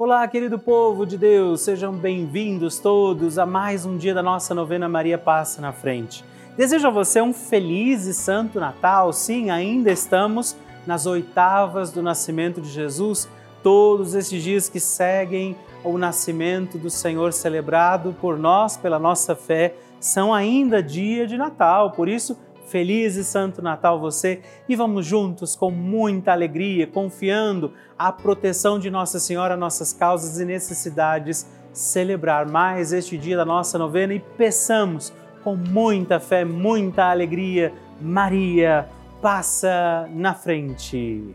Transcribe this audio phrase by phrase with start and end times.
[0.00, 4.88] Olá, querido povo de Deus, sejam bem-vindos todos a mais um dia da nossa novena
[4.88, 6.24] Maria Passa na Frente.
[6.56, 9.12] Desejo a você um feliz e santo Natal.
[9.12, 10.56] Sim, ainda estamos
[10.86, 13.28] nas oitavas do nascimento de Jesus,
[13.60, 19.74] todos esses dias que seguem o nascimento do Senhor celebrado por nós, pela nossa fé,
[19.98, 21.90] são ainda dia de Natal.
[21.90, 22.38] Por isso,
[22.68, 28.90] Feliz e Santo Natal você e vamos juntos com muita alegria, confiando a proteção de
[28.90, 35.12] Nossa Senhora, nossas causas e necessidades, celebrar mais este dia da nossa novena e peçamos
[35.42, 38.86] com muita fé, muita alegria, Maria,
[39.22, 41.34] passa na frente.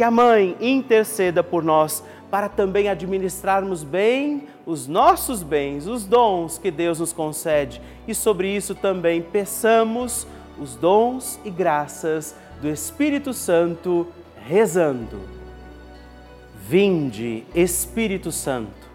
[0.00, 6.56] que a Mãe interceda por nós para também administrarmos bem os nossos bens, os dons
[6.56, 7.82] que Deus nos concede.
[8.08, 10.26] E sobre isso também peçamos
[10.58, 14.06] os dons e graças do Espírito Santo,
[14.48, 15.20] rezando.
[16.66, 18.88] Vinde, Espírito Santo,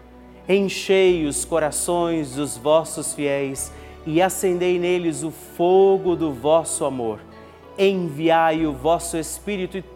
[0.48, 3.70] enchei os corações dos vossos fiéis
[4.04, 7.20] e acendei neles o fogo do vosso amor.
[7.78, 9.95] Enviai o vosso Espírito e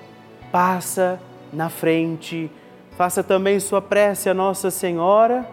[0.51, 1.19] passa
[1.51, 2.49] na frente,
[2.97, 5.47] faça também sua prece a Nossa Senhora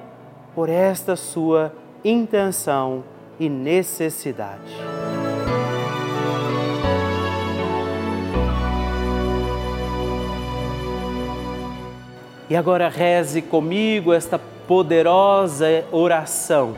[0.54, 1.72] por esta sua
[2.04, 3.04] intenção
[3.38, 4.76] e necessidade.
[12.50, 16.74] E agora reze comigo esta poderosa oração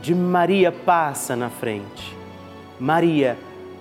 [0.00, 2.16] de Maria passa na frente.
[2.78, 3.38] Maria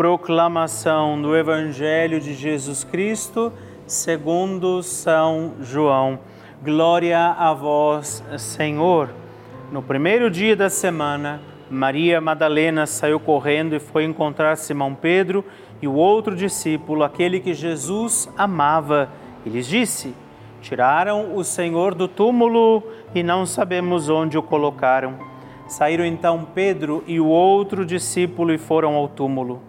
[0.00, 3.52] proclamação do Evangelho de Jesus Cristo,
[3.86, 6.20] segundo São João.
[6.64, 9.10] Glória a vós, Senhor.
[9.70, 11.38] No primeiro dia da semana,
[11.70, 15.44] Maria Madalena saiu correndo e foi encontrar Simão Pedro
[15.82, 19.10] e o outro discípulo, aquele que Jesus amava,
[19.44, 20.14] e lhes disse:
[20.62, 22.82] Tiraram o Senhor do túmulo
[23.14, 25.18] e não sabemos onde o colocaram.
[25.68, 29.68] Saíram então Pedro e o outro discípulo e foram ao túmulo.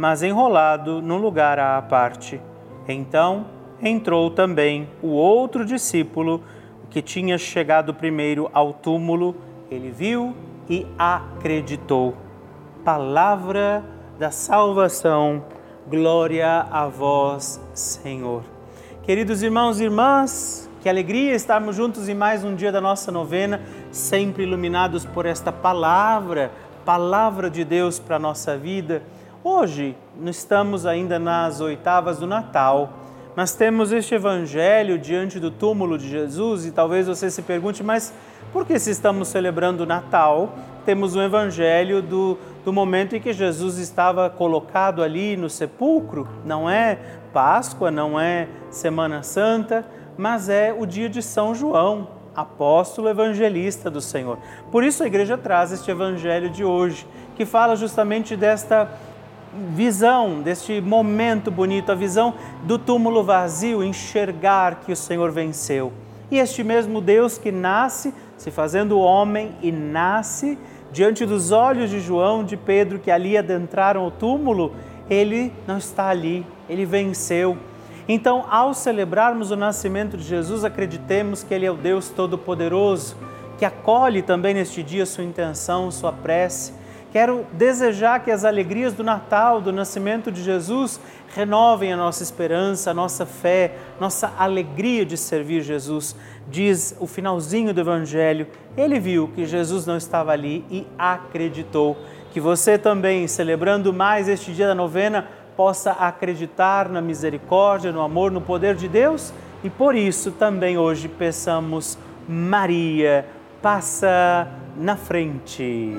[0.00, 2.40] mas enrolado num lugar à parte.
[2.88, 3.44] Então
[3.82, 6.42] entrou também o outro discípulo
[6.88, 9.36] que tinha chegado primeiro ao túmulo.
[9.70, 10.34] Ele viu
[10.70, 12.16] e acreditou.
[12.82, 13.84] Palavra
[14.18, 15.44] da salvação,
[15.86, 18.42] glória a vós, Senhor.
[19.02, 23.60] Queridos irmãos e irmãs, que alegria estarmos juntos em mais um dia da nossa novena,
[23.92, 26.50] sempre iluminados por esta palavra,
[26.86, 29.02] palavra de Deus para a nossa vida.
[29.42, 32.90] Hoje estamos ainda nas oitavas do Natal,
[33.34, 38.12] mas temos este evangelho diante do túmulo de Jesus e talvez você se pergunte, mas
[38.52, 40.52] por que se estamos celebrando o Natal?
[40.84, 46.68] Temos um evangelho do, do momento em que Jesus estava colocado ali no sepulcro, não
[46.68, 46.98] é
[47.32, 49.86] Páscoa, não é Semana Santa,
[50.18, 54.36] mas é o dia de São João, apóstolo evangelista do Senhor.
[54.70, 57.06] Por isso a igreja traz este evangelho de hoje,
[57.36, 58.86] que fala justamente desta
[59.74, 65.92] visão, deste momento bonito, a visão do túmulo vazio, enxergar que o Senhor venceu.
[66.30, 70.58] E este mesmo Deus que nasce, se fazendo homem e nasce
[70.92, 74.72] diante dos olhos de João, de Pedro, que ali adentraram o túmulo,
[75.08, 77.58] ele não está ali, ele venceu.
[78.08, 83.16] Então, ao celebrarmos o nascimento de Jesus, acreditemos que Ele é o Deus Todo-Poderoso,
[83.56, 86.72] que acolhe também neste dia sua intenção, sua prece
[87.12, 91.00] Quero desejar que as alegrias do Natal, do nascimento de Jesus,
[91.34, 96.14] renovem a nossa esperança, a nossa fé, nossa alegria de servir Jesus.
[96.48, 101.96] Diz o finalzinho do Evangelho: ele viu que Jesus não estava ali e acreditou.
[102.32, 105.26] Que você também, celebrando mais este dia da novena,
[105.56, 111.06] possa acreditar na misericórdia, no amor, no poder de Deus e por isso também hoje
[111.06, 113.26] peçamos, Maria,
[113.60, 115.98] passa na frente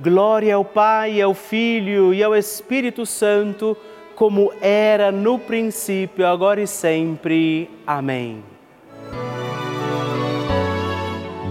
[0.00, 3.76] Glória ao Pai, ao Filho e ao Espírito Santo,
[4.14, 7.70] como era no princípio, agora e sempre.
[7.86, 8.42] Amém.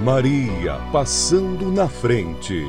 [0.03, 2.65] Maria passando na frente.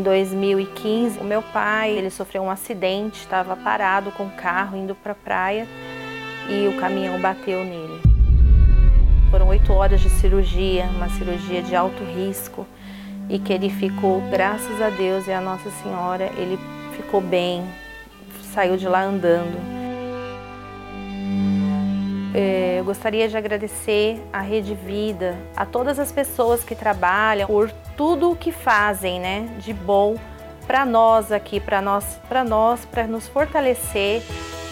[0.00, 4.94] Em 2015, o meu pai, ele sofreu um acidente, estava parado com o carro indo
[4.94, 5.68] para a praia
[6.48, 8.00] e o caminhão bateu nele.
[9.30, 12.66] Foram oito horas de cirurgia, uma cirurgia de alto risco
[13.28, 16.58] e que ele ficou, graças a Deus e a Nossa Senhora, ele
[16.96, 17.62] ficou bem,
[18.54, 19.80] saiu de lá andando.
[22.32, 27.70] É, eu gostaria de agradecer à Rede Vida, a todas as pessoas que trabalham por
[28.00, 30.16] tudo o que fazem, né, de bom
[30.66, 34.22] para nós aqui, para nós, para nós, para nos fortalecer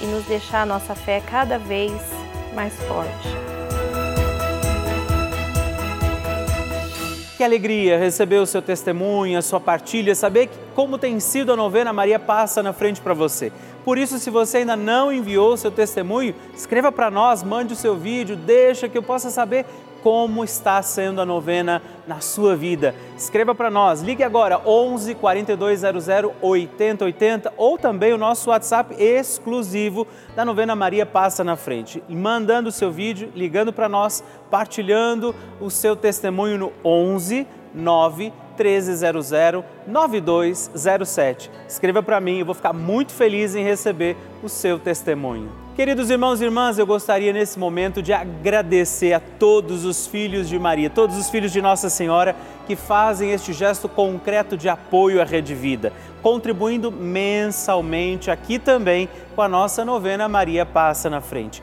[0.03, 1.93] e nos deixar a nossa fé cada vez
[2.55, 3.29] mais forte.
[7.37, 11.93] Que alegria receber o seu testemunho, a sua partilha, saber como tem sido a novena
[11.93, 13.53] Maria Passa na frente para você.
[13.85, 17.77] Por isso, se você ainda não enviou o seu testemunho, escreva para nós, mande o
[17.77, 19.67] seu vídeo, deixa que eu possa saber
[20.03, 22.95] como está sendo a novena na sua vida.
[23.17, 26.09] Escreva para nós, ligue agora 11 4200
[26.41, 32.03] 8080 ou também o nosso WhatsApp exclusivo da novena Maria Passa na Frente.
[32.09, 39.65] Mandando o seu vídeo, ligando para nós, partilhando o seu testemunho no 11 9 1300
[39.87, 41.51] 9207.
[41.69, 45.51] Escreva para mim, eu vou ficar muito feliz em receber o seu testemunho.
[45.79, 50.59] Queridos irmãos e irmãs, eu gostaria nesse momento de agradecer a todos os filhos de
[50.59, 52.35] Maria, todos os filhos de Nossa Senhora
[52.67, 59.41] que fazem este gesto concreto de apoio à Rede Vida, contribuindo mensalmente aqui também com
[59.41, 61.63] a nossa novena Maria Passa na Frente.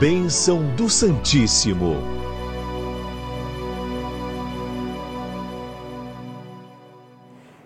[0.00, 1.96] Bênção do Santíssimo.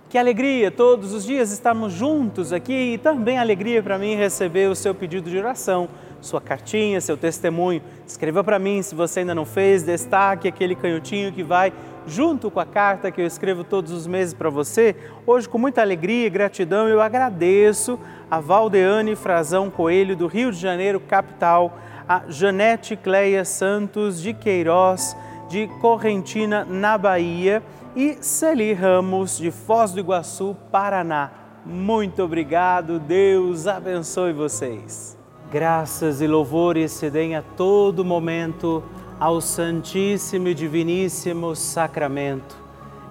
[0.08, 4.74] Que alegria todos os dias estarmos juntos aqui e também alegria para mim receber o
[4.74, 5.90] seu pedido de oração,
[6.22, 7.82] sua cartinha, seu testemunho.
[8.06, 11.70] Escreva para mim se você ainda não fez, destaque aquele canhotinho que vai
[12.06, 14.96] junto com a carta que eu escrevo todos os meses para você.
[15.26, 17.98] Hoje, com muita alegria e gratidão, eu agradeço
[18.30, 25.16] a Valdeane Frazão Coelho, do Rio de Janeiro, capital a Janete Cleia Santos de Queiroz,
[25.48, 27.62] de Correntina, na Bahia,
[27.94, 31.30] e Celi Ramos, de Foz do Iguaçu, Paraná.
[31.64, 35.16] Muito obrigado, Deus abençoe vocês.
[35.50, 38.82] Graças e louvores se deem a todo momento
[39.20, 42.56] ao Santíssimo e Diviníssimo Sacramento.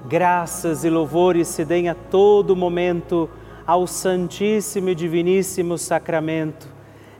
[0.07, 3.29] Graças e louvores se deem a todo momento
[3.67, 6.80] ao Santíssimo e Diviníssimo Sacramento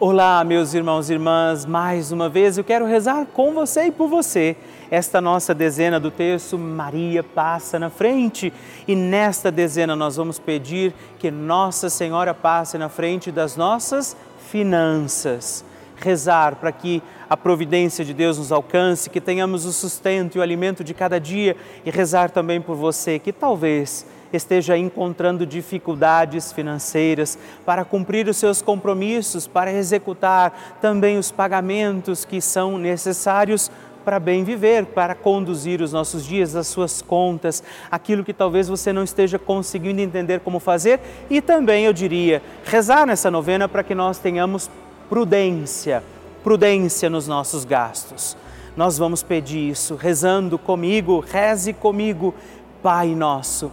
[0.00, 4.06] Olá, meus irmãos e irmãs, mais uma vez eu quero rezar com você e por
[4.06, 4.56] você.
[4.92, 8.52] Esta nossa dezena do terço, Maria passa na frente.
[8.86, 14.16] E nesta dezena nós vamos pedir que Nossa Senhora passe na frente das nossas
[14.48, 15.64] finanças
[15.96, 20.42] rezar para que a providência de Deus nos alcance, que tenhamos o sustento e o
[20.42, 27.38] alimento de cada dia e rezar também por você que talvez esteja encontrando dificuldades financeiras
[27.64, 33.70] para cumprir os seus compromissos, para executar também os pagamentos que são necessários
[34.04, 38.90] para bem viver, para conduzir os nossos dias, as suas contas, aquilo que talvez você
[38.90, 43.94] não esteja conseguindo entender como fazer e também, eu diria, rezar nessa novena para que
[43.94, 44.70] nós tenhamos
[45.10, 46.02] prudência,
[46.42, 48.34] prudência nos nossos gastos.
[48.74, 52.34] Nós vamos pedir isso rezando comigo, reze comigo,
[52.82, 53.72] Pai nosso,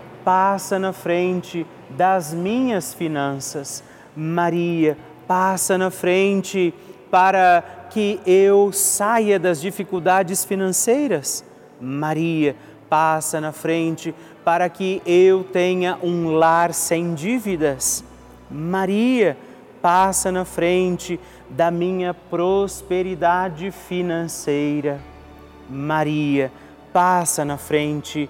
[0.23, 3.83] passa na frente das minhas finanças.
[4.15, 6.73] Maria, passa na frente
[7.09, 11.43] para que eu saia das dificuldades financeiras.
[11.79, 12.55] Maria
[12.89, 18.03] passa na frente para que eu tenha um lar sem dívidas.
[18.49, 19.37] Maria
[19.81, 24.99] passa na frente da minha prosperidade financeira.
[25.69, 26.51] Maria
[26.91, 28.29] passa na frente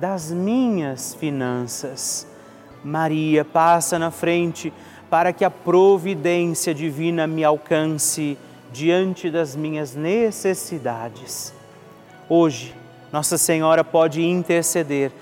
[0.00, 2.26] das minhas finanças.
[2.84, 4.72] Maria passa na frente
[5.08, 8.36] para que a providência divina me alcance
[8.72, 11.54] diante das minhas necessidades.
[12.28, 12.74] Hoje,
[13.12, 15.12] Nossa Senhora pode interceder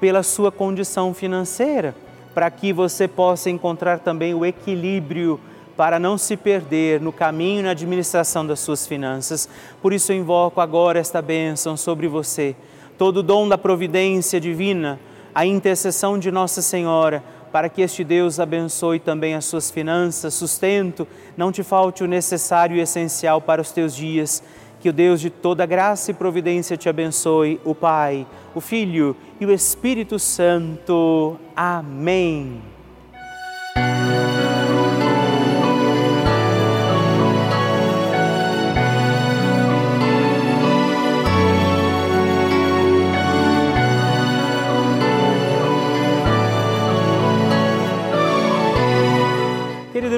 [0.00, 1.94] pela sua condição financeira,
[2.32, 5.40] para que você possa encontrar também o equilíbrio
[5.76, 9.48] para não se perder no caminho e na administração das suas finanças.
[9.82, 12.54] Por isso eu invoco agora esta bênção sobre você.
[13.00, 15.00] Todo o dom da providência divina,
[15.34, 21.08] a intercessão de Nossa Senhora, para que este Deus abençoe também as suas finanças, sustento,
[21.34, 24.42] não te falte o necessário e essencial para os teus dias.
[24.80, 29.46] Que o Deus de toda graça e providência te abençoe, o Pai, o Filho e
[29.46, 31.38] o Espírito Santo.
[31.56, 32.69] Amém.